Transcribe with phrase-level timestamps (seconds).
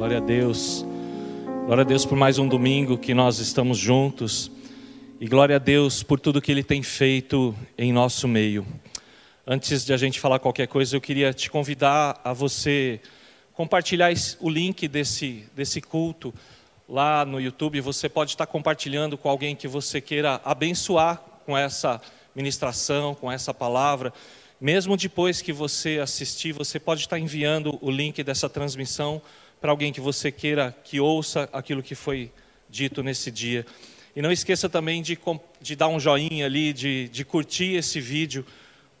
[0.00, 0.82] Glória a Deus.
[1.66, 4.50] Glória a Deus por mais um domingo que nós estamos juntos.
[5.20, 8.66] E glória a Deus por tudo que Ele tem feito em nosso meio.
[9.46, 12.98] Antes de a gente falar qualquer coisa, eu queria te convidar a você
[13.52, 14.10] compartilhar
[14.40, 16.32] o link desse, desse culto
[16.88, 17.78] lá no YouTube.
[17.82, 22.00] Você pode estar compartilhando com alguém que você queira abençoar com essa
[22.34, 24.14] ministração, com essa palavra.
[24.58, 29.20] Mesmo depois que você assistir, você pode estar enviando o link dessa transmissão
[29.60, 32.32] para alguém que você queira que ouça aquilo que foi
[32.68, 33.66] dito nesse dia.
[34.14, 35.18] E não esqueça também de,
[35.60, 38.44] de dar um joinha ali, de, de curtir esse vídeo,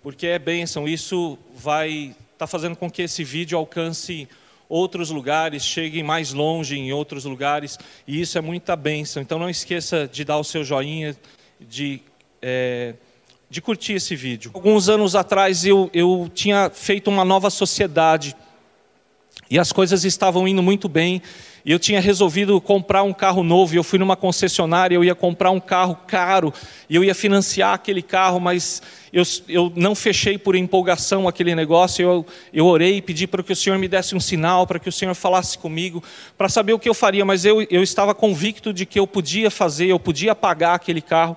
[0.02, 0.86] porque é bênção.
[0.86, 4.28] Isso vai estar tá fazendo com que esse vídeo alcance
[4.68, 9.20] outros lugares, chegue mais longe em outros lugares, e isso é muita bênção.
[9.20, 11.16] Então não esqueça de dar o seu joinha,
[11.60, 12.00] de.
[12.40, 12.94] É,
[13.50, 14.52] de curtir esse vídeo.
[14.54, 18.36] Alguns anos atrás eu, eu tinha feito uma nova sociedade
[19.50, 21.20] e as coisas estavam indo muito bem.
[21.64, 23.74] E eu tinha resolvido comprar um carro novo.
[23.74, 26.54] E eu fui numa concessionária, eu ia comprar um carro caro
[26.88, 28.80] e eu ia financiar aquele carro, mas
[29.12, 32.02] eu, eu não fechei por empolgação aquele negócio.
[32.02, 34.88] Eu, eu orei e pedi para que o Senhor me desse um sinal, para que
[34.88, 36.02] o Senhor falasse comigo,
[36.38, 37.24] para saber o que eu faria.
[37.24, 41.36] Mas eu, eu estava convicto de que eu podia fazer, eu podia pagar aquele carro.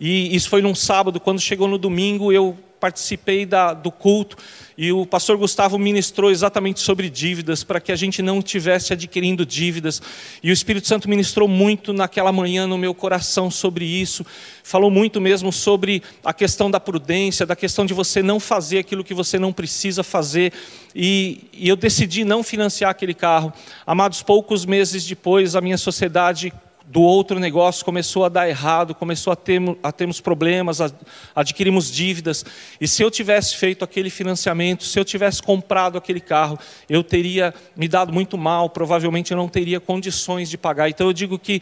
[0.00, 4.36] E isso foi num sábado, quando chegou no domingo, eu participei da, do culto
[4.76, 9.46] e o pastor Gustavo ministrou exatamente sobre dívidas, para que a gente não tivesse adquirindo
[9.46, 10.02] dívidas.
[10.42, 14.26] E o Espírito Santo ministrou muito naquela manhã no meu coração sobre isso.
[14.62, 19.02] Falou muito mesmo sobre a questão da prudência, da questão de você não fazer aquilo
[19.02, 20.52] que você não precisa fazer.
[20.94, 23.50] E, e eu decidi não financiar aquele carro.
[23.86, 26.52] Amados, poucos meses depois, a minha sociedade
[26.86, 30.90] do outro negócio começou a dar errado, começou a, ter, a termos problemas, a,
[31.34, 32.44] adquirimos dívidas.
[32.80, 37.54] E se eu tivesse feito aquele financiamento, se eu tivesse comprado aquele carro, eu teria
[37.74, 40.88] me dado muito mal, provavelmente eu não teria condições de pagar.
[40.88, 41.60] Então eu digo que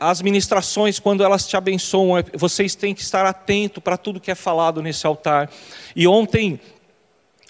[0.00, 4.30] as ministrações, quando elas te abençoam, é, vocês têm que estar atento para tudo que
[4.30, 5.50] é falado nesse altar.
[5.94, 6.60] E ontem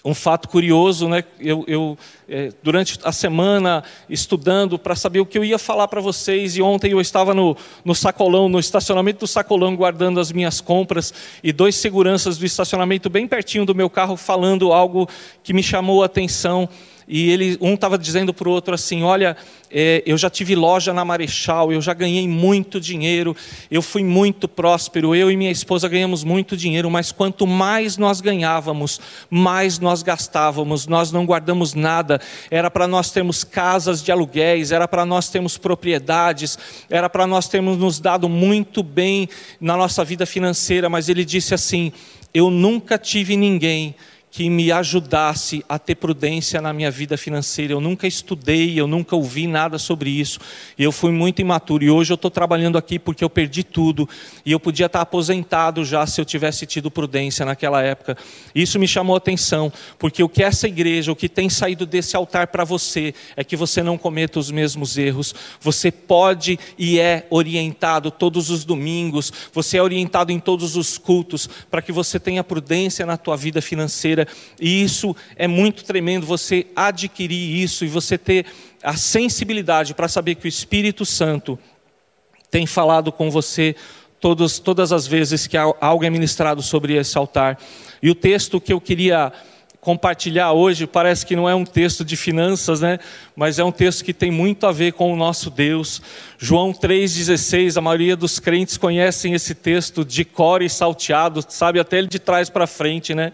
[0.05, 1.23] um fato curioso, né?
[1.39, 1.97] Eu, eu
[2.29, 6.61] é, durante a semana estudando para saber o que eu ia falar para vocês e
[6.61, 11.11] ontem eu estava no, no sacolão, no estacionamento do sacolão guardando as minhas compras
[11.43, 15.09] e dois seguranças do estacionamento bem pertinho do meu carro falando algo
[15.43, 16.69] que me chamou a atenção
[17.07, 19.37] e ele, um estava dizendo para o outro assim: Olha,
[19.69, 23.35] é, eu já tive loja na Marechal, eu já ganhei muito dinheiro,
[23.69, 28.21] eu fui muito próspero, eu e minha esposa ganhamos muito dinheiro, mas quanto mais nós
[28.21, 28.99] ganhávamos,
[29.29, 34.87] mais nós gastávamos, nós não guardamos nada, era para nós termos casas de aluguéis, era
[34.87, 36.57] para nós termos propriedades,
[36.89, 39.29] era para nós termos nos dado muito bem
[39.61, 41.91] na nossa vida financeira, mas ele disse assim:
[42.33, 43.93] Eu nunca tive ninguém
[44.35, 47.71] que me ajudasse a ter prudência na minha vida financeira.
[47.71, 50.41] Eu nunca estudei, eu nunca ouvi nada sobre isso.
[50.77, 51.85] E eu fui muito imaturo.
[51.85, 54.09] E hoje eu estou trabalhando aqui porque eu perdi tudo.
[54.45, 58.17] E eu podia estar aposentado já se eu tivesse tido prudência naquela época.
[58.53, 62.17] Isso me chamou a atenção, porque o que essa igreja, o que tem saído desse
[62.17, 65.33] altar para você, é que você não cometa os mesmos erros.
[65.61, 71.49] Você pode e é orientado todos os domingos, você é orientado em todos os cultos,
[71.71, 74.24] para que você tenha prudência na tua vida financeira
[74.59, 78.45] e isso é muito tremendo, você adquirir isso e você ter
[78.83, 81.57] a sensibilidade para saber que o Espírito Santo
[82.51, 83.75] tem falado com você
[84.19, 87.59] todos, todas as vezes que algo é ministrado sobre esse altar.
[88.01, 89.31] E o texto que eu queria
[89.85, 92.97] compartilhar hoje parece que não é um texto de finanças, né?
[93.35, 96.01] Mas é um texto que tem muito a ver com o nosso Deus.
[96.39, 101.99] João 3,16, a maioria dos crentes conhecem esse texto de cor e salteado, sabe até
[101.99, 103.31] ele de trás para frente, né?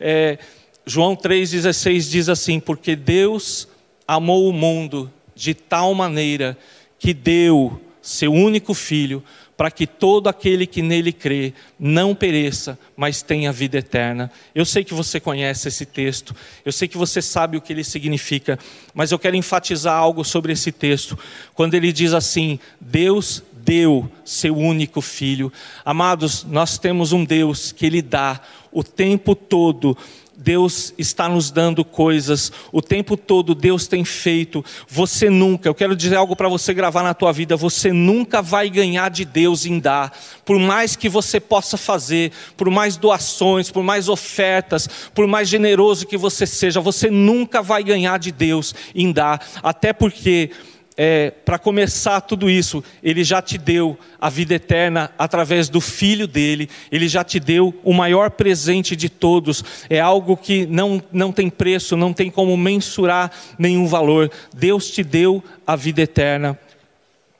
[0.00, 0.38] É,
[0.84, 3.68] João 3,16 diz assim: Porque Deus
[4.06, 6.58] amou o mundo de tal maneira
[6.98, 9.22] que deu seu único filho,
[9.56, 14.30] para que todo aquele que nele crê não pereça, mas tenha vida eterna.
[14.54, 17.84] Eu sei que você conhece esse texto, eu sei que você sabe o que ele
[17.84, 18.58] significa,
[18.94, 21.18] mas eu quero enfatizar algo sobre esse texto,
[21.54, 25.52] quando ele diz assim: Deus deu seu único filho.
[25.84, 28.40] Amados, nós temos um Deus que ele dá
[28.72, 29.96] o tempo todo.
[30.36, 34.64] Deus está nos dando coisas, o tempo todo Deus tem feito.
[34.88, 38.68] Você nunca, eu quero dizer algo para você gravar na tua vida, você nunca vai
[38.70, 40.16] ganhar de Deus em dar.
[40.44, 46.06] Por mais que você possa fazer, por mais doações, por mais ofertas, por mais generoso
[46.06, 49.46] que você seja, você nunca vai ganhar de Deus em dar.
[49.62, 50.50] Até porque
[50.96, 56.26] é, para começar tudo isso, Ele já te deu a vida eterna através do Filho
[56.26, 61.32] dele, Ele já te deu o maior presente de todos, é algo que não, não
[61.32, 64.30] tem preço, não tem como mensurar nenhum valor.
[64.54, 66.58] Deus te deu a vida eterna.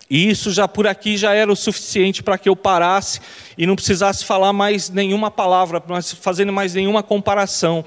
[0.09, 3.19] E isso já por aqui já era o suficiente para que eu parasse
[3.57, 5.83] e não precisasse falar mais nenhuma palavra,
[6.21, 7.83] fazendo mais nenhuma comparação.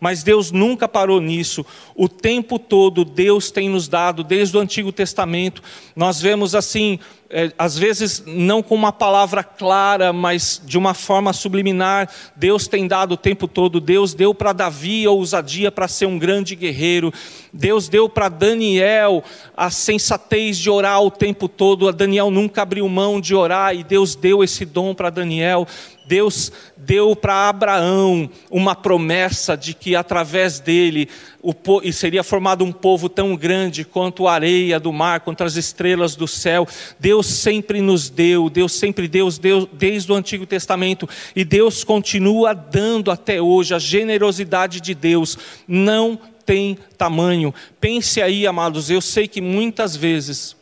[0.00, 1.64] Mas Deus nunca parou nisso.
[1.94, 5.62] O tempo todo Deus tem nos dado, desde o Antigo Testamento,
[5.94, 6.98] nós vemos assim
[7.32, 12.88] é, às vezes não com uma palavra clara, mas de uma forma subliminar, Deus tem
[12.88, 13.80] dado o tempo todo.
[13.80, 17.14] Deus deu para Davi a ousadia para ser um grande guerreiro.
[17.52, 19.22] Deus deu para Daniel
[19.56, 21.88] a sensatez de orar o tempo todo.
[21.88, 25.68] A Daniel nunca abriu mão de orar e Deus deu esse dom para Daniel.
[26.10, 31.08] Deus deu para Abraão uma promessa de que através dele
[31.40, 31.54] o,
[31.84, 36.16] e seria formado um povo tão grande quanto a areia do mar, quanto as estrelas
[36.16, 36.66] do céu.
[36.98, 42.54] Deus sempre nos deu, Deus sempre deu, Deus desde o Antigo Testamento e Deus continua
[42.54, 43.72] dando até hoje.
[43.72, 47.54] A generosidade de Deus não tem tamanho.
[47.80, 50.56] Pense aí, amados, eu sei que muitas vezes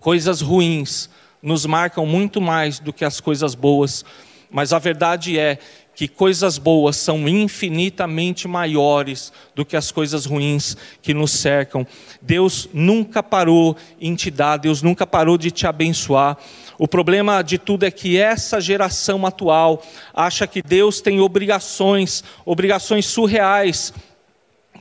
[0.00, 1.10] coisas ruins
[1.42, 4.04] nos marcam muito mais do que as coisas boas,
[4.50, 5.58] mas a verdade é
[5.94, 11.86] que coisas boas são infinitamente maiores do que as coisas ruins que nos cercam.
[12.20, 16.38] Deus nunca parou em te dar, Deus nunca parou de te abençoar.
[16.78, 19.82] O problema de tudo é que essa geração atual
[20.14, 23.92] acha que Deus tem obrigações, obrigações surreais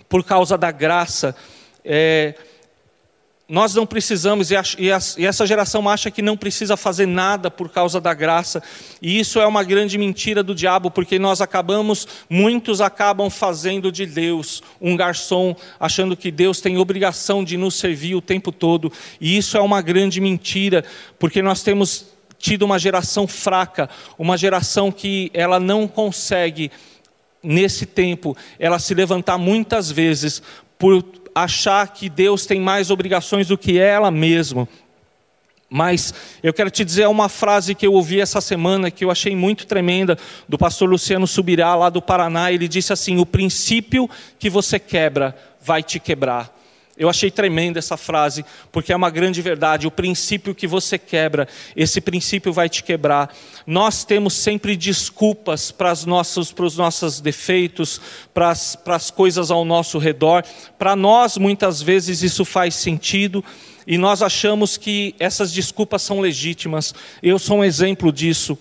[0.08, 1.36] por causa da graça.
[1.84, 2.36] É,
[3.52, 4.56] nós não precisamos, e
[4.90, 8.64] essa geração acha que não precisa fazer nada por causa da graça,
[9.02, 14.06] e isso é uma grande mentira do diabo, porque nós acabamos, muitos acabam fazendo de
[14.06, 18.90] Deus um garçom, achando que Deus tem obrigação de nos servir o tempo todo,
[19.20, 20.86] e isso é uma grande mentira,
[21.20, 22.06] porque nós temos
[22.40, 26.72] tido uma geração fraca, uma geração que ela não consegue,
[27.44, 30.42] nesse tempo, ela se levantar muitas vezes
[30.80, 34.68] por achar que Deus tem mais obrigações do que ela mesma.
[35.74, 36.14] Mas
[36.44, 39.66] eu quero te dizer uma frase que eu ouvi essa semana que eu achei muito
[39.66, 40.18] tremenda,
[40.48, 42.52] do pastor Luciano Subirá, lá do Paraná.
[42.52, 46.54] Ele disse assim: O princípio que você quebra vai te quebrar.
[46.98, 49.88] Eu achei tremenda essa frase, porque é uma grande verdade.
[49.88, 53.34] O princípio que você quebra, esse princípio vai te quebrar.
[53.66, 58.00] Nós temos sempre desculpas para, os nossos, para os nossos defeitos,
[58.34, 60.44] para as, para as coisas ao nosso redor.
[60.78, 63.44] Para nós, muitas vezes, isso faz sentido
[63.86, 66.94] e nós achamos que essas desculpas são legítimas.
[67.22, 68.58] Eu sou um exemplo disso.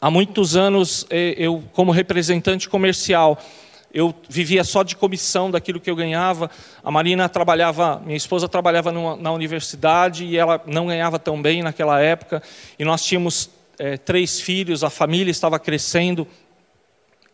[0.00, 3.42] Há muitos anos, eh, eu, como representante comercial,
[3.92, 6.50] eu vivia só de comissão daquilo que eu ganhava.
[6.82, 11.62] A Marina trabalhava, minha esposa trabalhava numa, na universidade e ela não ganhava tão bem
[11.62, 12.42] naquela época.
[12.78, 16.26] E nós tínhamos é, três filhos, a família estava crescendo.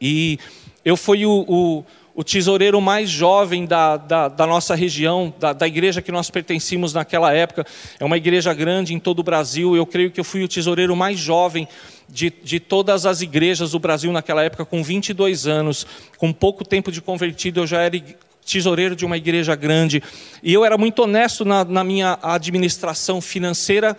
[0.00, 0.38] E
[0.84, 5.66] eu fui o, o, o tesoureiro mais jovem da, da, da nossa região, da, da,
[5.66, 7.66] igreja que nós pertencíamos naquela época.
[8.00, 9.76] É uma igreja grande em todo o Brasil.
[9.76, 11.68] Eu creio que eu fui o tesoureiro mais jovem
[12.08, 15.86] de, de todas as igrejas do Brasil naquela época, com 22 anos,
[16.16, 17.96] com pouco tempo de convertido, eu já era
[18.44, 20.02] tesoureiro de uma igreja grande.
[20.42, 23.96] E eu era muito honesto na, na minha administração financeira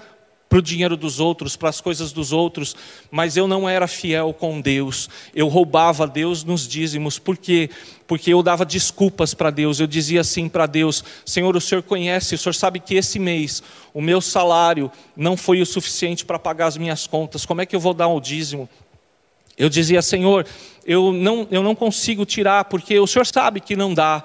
[0.49, 2.75] para o dinheiro dos outros, para as coisas dos outros,
[3.11, 5.09] mas eu não era fiel com Deus.
[5.35, 7.19] Eu roubava Deus nos dízimos.
[7.19, 7.69] Por quê?
[8.07, 9.79] Porque eu dava desculpas para Deus.
[9.79, 13.61] Eu dizia assim para Deus: Senhor, o Senhor conhece, o Senhor sabe que esse mês
[13.93, 17.45] o meu salário não foi o suficiente para pagar as minhas contas.
[17.45, 18.69] Como é que eu vou dar o dízimo?
[19.57, 20.45] Eu dizia, Senhor,
[20.85, 24.23] eu não, eu não consigo tirar, porque o Senhor sabe que não dá.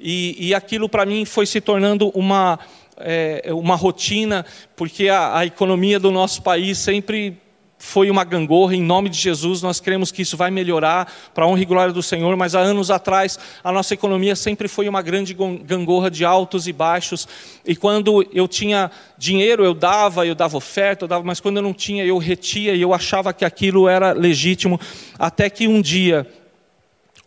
[0.00, 2.58] E, e aquilo para mim foi se tornando uma
[3.00, 4.44] é, uma rotina,
[4.76, 7.38] porque a, a economia do nosso país sempre
[7.80, 11.48] foi uma gangorra, em nome de Jesus, nós cremos que isso vai melhorar para a
[11.48, 15.00] honra e glória do Senhor, mas há anos atrás a nossa economia sempre foi uma
[15.00, 17.26] grande gangorra de altos e baixos,
[17.66, 21.62] e quando eu tinha dinheiro eu dava, eu dava oferta, eu dava, mas quando eu
[21.62, 24.78] não tinha eu retia e eu achava que aquilo era legítimo,
[25.18, 26.26] até que um dia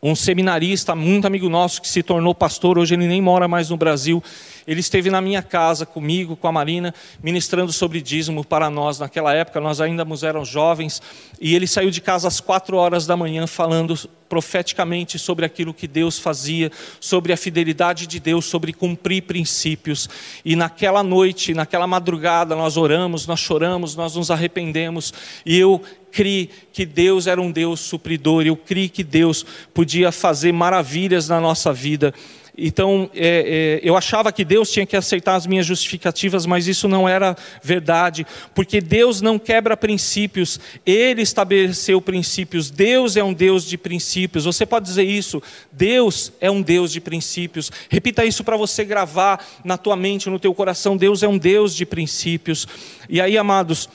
[0.04, 3.78] um seminarista muito amigo nosso que se tornou pastor, hoje ele nem mora mais no
[3.78, 4.22] Brasil,
[4.68, 6.94] ele esteve na minha casa comigo, com a Marina,
[7.24, 9.00] ministrando sobre dízimo para nós.
[9.00, 11.02] Naquela época, nós ainda éramos jovens,
[11.40, 15.88] e ele saiu de casa às quatro horas da manhã falando profeticamente sobre aquilo que
[15.88, 20.10] Deus fazia, sobre a fidelidade de Deus, sobre cumprir princípios.
[20.44, 25.14] E naquela noite, naquela madrugada, nós oramos, nós choramos, nós nos arrependemos,
[25.46, 25.82] e eu
[26.14, 29.44] criei que Deus era um Deus supridor, eu criei que Deus
[29.74, 32.14] podia fazer maravilhas na nossa vida.
[32.56, 36.88] Então, é, é, eu achava que Deus tinha que aceitar as minhas justificativas, mas isso
[36.88, 42.70] não era verdade, porque Deus não quebra princípios, Ele estabeleceu princípios.
[42.70, 44.46] Deus é um Deus de princípios.
[44.46, 45.42] Você pode dizer isso?
[45.72, 47.72] Deus é um Deus de princípios.
[47.90, 50.96] Repita isso para você gravar na tua mente, no teu coração.
[50.96, 52.68] Deus é um Deus de princípios.
[53.10, 53.90] E aí, amados,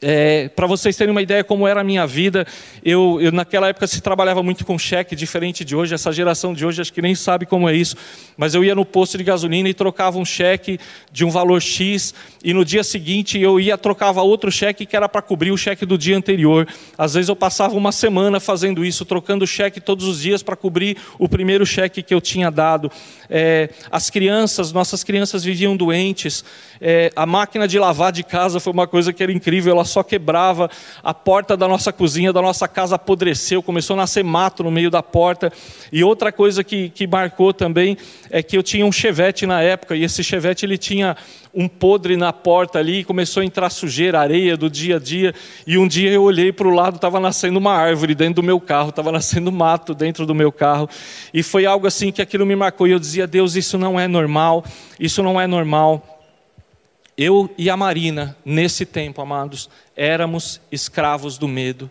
[0.00, 2.46] é, para vocês terem uma ideia como era a minha vida,
[2.84, 5.92] eu, eu, naquela época se trabalhava muito com cheque, diferente de hoje.
[5.92, 7.96] Essa geração de hoje acho que nem sabe como é isso.
[8.36, 10.78] Mas eu ia no posto de gasolina e trocava um cheque
[11.10, 12.14] de um valor X,
[12.44, 15.84] e no dia seguinte eu ia trocava outro cheque que era para cobrir o cheque
[15.84, 16.68] do dia anterior.
[16.96, 20.96] Às vezes eu passava uma semana fazendo isso, trocando cheque todos os dias para cobrir
[21.18, 22.90] o primeiro cheque que eu tinha dado.
[23.28, 26.44] É, as crianças, nossas crianças viviam doentes.
[26.80, 29.72] É, a máquina de lavar de casa foi uma coisa que era incrível.
[29.72, 30.70] Ela só quebrava,
[31.02, 34.90] a porta da nossa cozinha, da nossa casa apodreceu, começou a nascer mato no meio
[34.90, 35.52] da porta.
[35.90, 37.96] E outra coisa que, que marcou também
[38.30, 41.16] é que eu tinha um chevette na época, e esse chevette ele tinha
[41.54, 45.34] um podre na porta ali, começou a entrar sujeira, areia do dia a dia,
[45.66, 48.60] e um dia eu olhei para o lado, estava nascendo uma árvore dentro do meu
[48.60, 50.88] carro, estava nascendo mato dentro do meu carro,
[51.32, 54.06] e foi algo assim que aquilo me marcou, e eu dizia, Deus, isso não é
[54.06, 54.64] normal,
[55.00, 56.17] isso não é normal.
[57.18, 61.90] Eu e a Marina, nesse tempo, amados, éramos escravos do medo.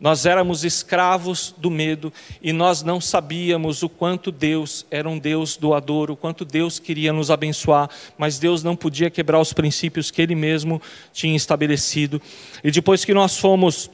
[0.00, 2.12] Nós éramos escravos do medo
[2.42, 7.12] e nós não sabíamos o quanto Deus era um Deus doador, o quanto Deus queria
[7.12, 12.20] nos abençoar, mas Deus não podia quebrar os princípios que Ele mesmo tinha estabelecido.
[12.64, 13.88] E depois que nós fomos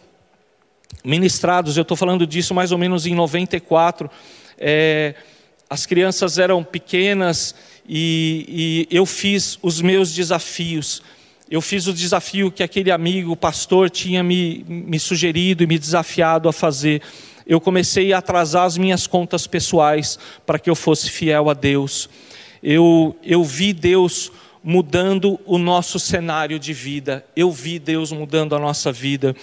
[1.05, 4.11] ministrados, eu estou falando disso mais ou menos em 94,
[4.57, 5.15] é,
[5.75, 7.53] as crianças eram pequenas
[7.85, 11.03] e, e eu fiz os meus desafios.
[11.51, 16.49] Eu fiz o desafio que aquele amigo, pastor, tinha me, me sugerido e me desafiado
[16.49, 17.03] a fazer.
[17.45, 20.17] Eu comecei a atrasar as minhas contas pessoais
[20.47, 22.09] para que eu fosse fiel a Deus.
[22.63, 24.31] Eu, eu vi Deus
[24.63, 27.27] mudando o nosso cenário de vida.
[27.35, 29.35] Eu vi Deus mudando a nossa vida.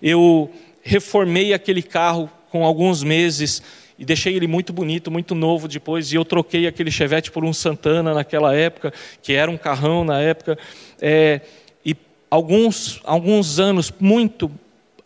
[0.00, 0.52] Eu
[0.84, 3.60] reformei aquele carro com alguns meses
[4.00, 7.52] e deixei ele muito bonito, muito novo depois, e eu troquei aquele Chevette por um
[7.52, 10.58] Santana naquela época, que era um carrão na época,
[11.02, 11.42] é,
[11.84, 11.94] e
[12.30, 14.50] alguns, alguns anos, muito,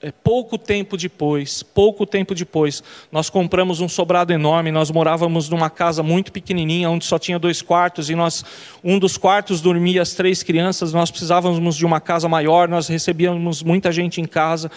[0.00, 5.68] é, pouco tempo depois, pouco tempo depois, nós compramos um sobrado enorme, nós morávamos numa
[5.68, 8.44] casa muito pequenininha, onde só tinha dois quartos, e nós,
[8.84, 13.60] um dos quartos dormia as três crianças, nós precisávamos de uma casa maior, nós recebíamos
[13.60, 14.70] muita gente em casa,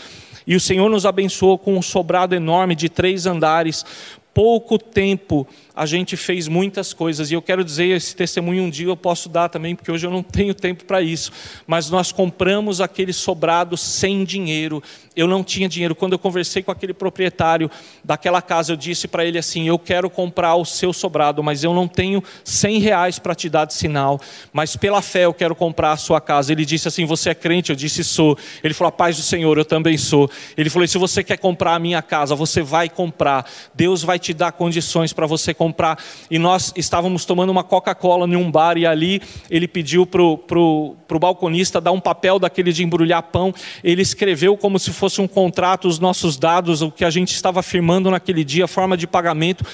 [0.48, 3.86] e o Senhor nos abençoou com um sobrado enorme de três andares.
[4.34, 5.46] Pouco tempo
[5.78, 9.30] a gente fez muitas coisas, e eu quero dizer, esse testemunho um dia eu posso
[9.30, 11.32] dar também, porque hoje eu não tenho tempo para isso,
[11.68, 14.82] mas nós compramos aquele sobrado sem dinheiro,
[15.16, 15.96] eu não tinha dinheiro.
[15.96, 17.70] Quando eu conversei com aquele proprietário
[18.04, 21.74] daquela casa, eu disse para ele assim: Eu quero comprar o seu sobrado, mas eu
[21.74, 24.22] não tenho 100 reais para te dar de sinal,
[24.54, 26.52] mas pela fé eu quero comprar a sua casa.
[26.52, 27.72] Ele disse assim: Você é crente?
[27.72, 28.38] Eu disse: Sou.
[28.64, 30.30] Ele falou: A paz do Senhor, eu também sou.
[30.56, 33.50] Ele falou: Se você quer comprar a minha casa, você vai comprar.
[33.74, 36.02] Deus vai te dar condições para você comprar comprar.
[36.32, 40.38] E nós estávamos tomando uma Coca-Cola em um bar, e ali ele pediu para o
[40.38, 43.54] pro, pro balconista dar um papel daquele de embrulhar pão.
[43.84, 47.62] Ele escreveu como se fosse um contrato, os nossos dados, o que a gente estava
[47.62, 49.66] firmando naquele dia, forma de pagamento,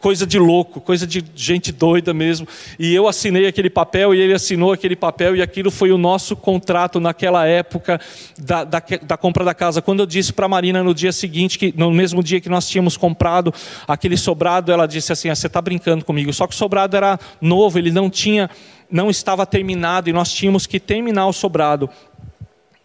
[0.00, 2.46] coisa de louco, coisa de gente doida mesmo.
[2.78, 6.36] E eu assinei aquele papel e ele assinou aquele papel, e aquilo foi o nosso
[6.36, 8.00] contrato naquela época
[8.38, 9.82] da, da, da compra da casa.
[9.82, 12.68] Quando eu disse para a Marina no dia seguinte, que no mesmo dia que nós
[12.68, 13.52] tínhamos comprado
[13.88, 16.32] aquele sobrado, ela disse assim: você está brincando comigo.
[16.32, 18.50] Só que o sobrado era novo, ele não tinha,
[18.90, 21.88] não estava terminado e nós tínhamos que terminar o sobrado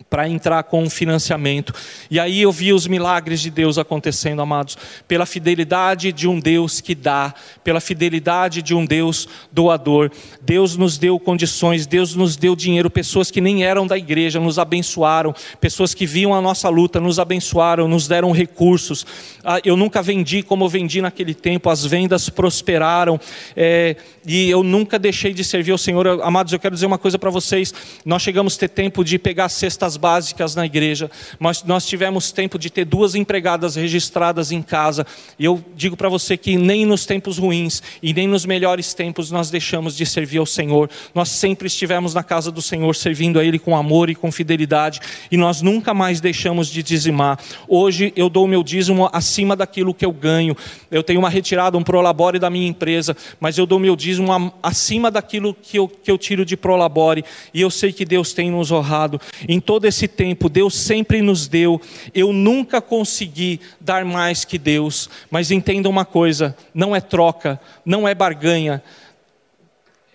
[0.10, 1.74] para entrar com um financiamento.
[2.10, 6.80] E aí eu vi os milagres de Deus acontecendo, amados, pela fidelidade de um Deus
[6.80, 7.34] que dá,
[7.64, 10.12] pela fidelidade de um Deus doador.
[10.42, 14.60] Deus nos deu condições, Deus nos deu dinheiro, pessoas que nem eram da igreja nos
[14.60, 19.06] abençoaram, pessoas que viam a nossa luta nos abençoaram, nos deram recursos.
[19.44, 23.20] Ah, eu nunca vendi como eu vendi naquele tempo, as vendas prosperaram
[23.56, 23.96] é,
[24.26, 26.08] e eu nunca deixei de servir ao Senhor.
[26.24, 27.74] Amados, eu quero dizer uma coisa para vocês:
[28.06, 31.10] nós chegamos a ter tempo de pegar cestas básicas na igreja,
[31.40, 35.06] mas nós tivemos tempo de ter duas empregadas registradas em casa.
[35.38, 39.32] E eu digo para você que nem nos tempos ruins e nem nos melhores tempos
[39.32, 40.90] nós deixamos de servir ao Senhor.
[41.14, 45.00] Nós sempre estivemos na casa do Senhor servindo a Ele com amor e com fidelidade
[45.32, 47.40] e nós nunca mais deixamos de dizimar.
[47.68, 50.56] Hoje eu dou o meu dízimo acima daquilo que eu ganho.
[50.92, 54.32] Eu tenho uma retirada, um prolabore da minha empresa, mas eu dou o meu dízimo
[54.62, 57.24] acima daquilo que eu, que eu tiro de prolabore.
[57.54, 59.20] E eu sei que Deus tem nos honrado.
[59.48, 61.80] Em toda todo esse tempo, Deus sempre nos deu.
[62.14, 68.08] Eu nunca consegui dar mais que Deus, mas entenda uma coisa: não é troca, não
[68.08, 68.82] é barganha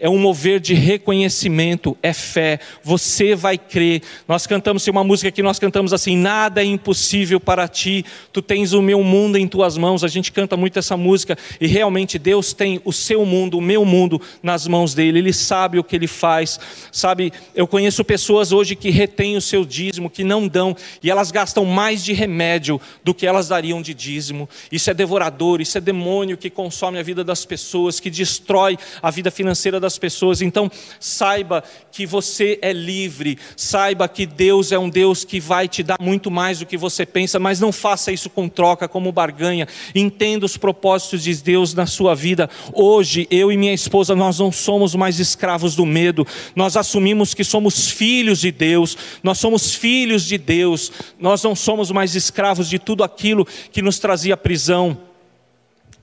[0.01, 2.59] é um mover de reconhecimento, é fé.
[2.83, 4.03] Você vai crer.
[4.27, 8.05] Nós cantamos uma música que nós cantamos assim: nada é impossível para ti.
[8.33, 10.03] Tu tens o meu mundo em tuas mãos.
[10.03, 13.85] A gente canta muito essa música e realmente Deus tem o seu mundo, o meu
[13.85, 15.19] mundo nas mãos dele.
[15.19, 16.59] Ele sabe o que ele faz.
[16.91, 21.31] Sabe, eu conheço pessoas hoje que retêm o seu dízimo, que não dão e elas
[21.31, 24.49] gastam mais de remédio do que elas dariam de dízimo.
[24.73, 29.11] Isso é devorador, isso é demônio que consome a vida das pessoas, que destrói a
[29.11, 30.41] vida financeira das das pessoas.
[30.41, 30.71] Então,
[31.01, 35.97] saiba que você é livre, saiba que Deus é um Deus que vai te dar
[36.01, 39.67] muito mais do que você pensa, mas não faça isso com troca, como barganha.
[39.95, 42.49] Entenda os propósitos de Deus na sua vida.
[42.73, 47.43] Hoje, eu e minha esposa, nós não somos mais escravos do medo, nós assumimos que
[47.43, 52.79] somos filhos de Deus, nós somos filhos de Deus, nós não somos mais escravos de
[52.79, 54.97] tudo aquilo que nos trazia prisão.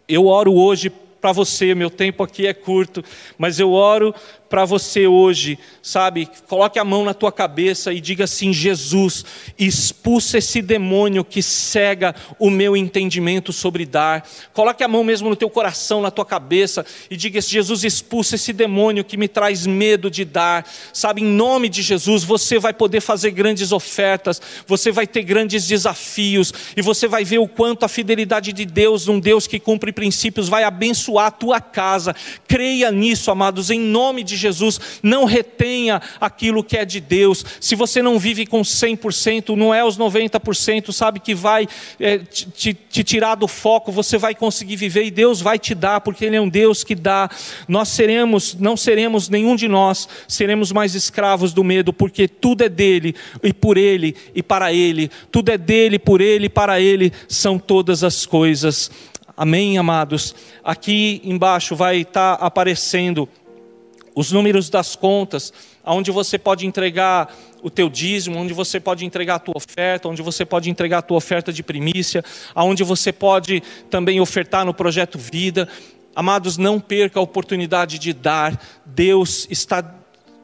[0.08, 3.04] Eu oro hoje para você, meu tempo aqui é curto,
[3.38, 4.14] mas eu oro
[4.50, 6.30] para você hoje, sabe?
[6.48, 9.26] Coloque a mão na tua cabeça e diga assim: Jesus,
[9.58, 14.28] expulsa esse demônio que cega o meu entendimento sobre dar.
[14.54, 18.54] Coloque a mão mesmo no teu coração, na tua cabeça e diga: Jesus, expulsa esse
[18.54, 20.66] demônio que me traz medo de dar.
[20.94, 25.68] Sabe, em nome de Jesus, você vai poder fazer grandes ofertas, você vai ter grandes
[25.68, 29.92] desafios e você vai ver o quanto a fidelidade de Deus, um Deus que cumpre
[29.92, 32.16] princípios, vai abençoar a tua casa.
[32.48, 37.44] Creia nisso, amados, em nome de Jesus, não retenha aquilo que é de Deus.
[37.60, 41.68] Se você não vive com 100%, não é os 90%, sabe, que vai
[42.00, 46.02] é, te, te tirar do foco, você vai conseguir viver e Deus vai te dar,
[46.02, 47.30] porque Ele é um Deus que dá.
[47.68, 52.70] Nós seremos, não seremos, nenhum de nós, seremos mais escravos do medo, porque tudo é
[52.70, 55.10] dele e por Ele e para Ele.
[55.32, 58.92] Tudo é dele, por Ele e para Ele são todas as coisas.
[59.36, 60.34] Amém, amados?
[60.64, 63.30] Aqui embaixo vai estar aparecendo
[64.18, 65.54] os números das contas,
[65.86, 67.32] onde você pode entregar
[67.62, 71.02] o teu dízimo, onde você pode entregar a tua oferta, onde você pode entregar a
[71.04, 75.70] tua oferta de primícia, aonde você pode também ofertar no projeto Vida.
[76.16, 78.60] Amados, não perca a oportunidade de dar.
[78.84, 79.84] Deus está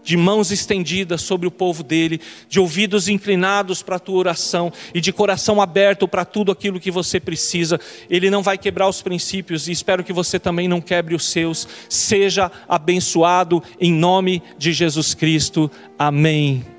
[0.03, 2.19] de mãos estendidas sobre o povo dele,
[2.49, 6.91] de ouvidos inclinados para a tua oração e de coração aberto para tudo aquilo que
[6.91, 7.79] você precisa.
[8.09, 11.67] Ele não vai quebrar os princípios e espero que você também não quebre os seus.
[11.87, 15.71] Seja abençoado em nome de Jesus Cristo.
[15.97, 16.72] Amém.